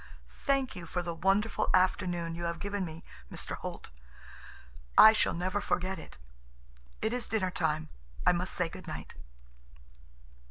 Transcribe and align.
"Thank 0.47 0.75
you 0.75 0.87
for 0.87 1.03
the 1.03 1.13
wonderful 1.13 1.69
afternoon 1.75 2.33
you 2.33 2.45
have 2.45 2.57
given 2.57 2.83
me, 2.83 3.03
Mr. 3.31 3.55
Holt. 3.57 3.91
I 4.97 5.13
shall 5.13 5.35
never 5.35 5.61
forget 5.61 5.99
it. 5.99 6.17
It 7.03 7.13
is 7.13 7.27
dinner 7.27 7.51
time. 7.51 7.89
I 8.25 8.31
must 8.31 8.55
say 8.55 8.67
good 8.67 8.87
night." 8.87 9.13